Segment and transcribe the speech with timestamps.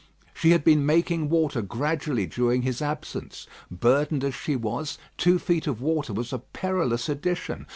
[0.33, 3.45] She had been making water gradually during his absence.
[3.69, 7.67] Burdened as she was, two feet of water was a perilous addition.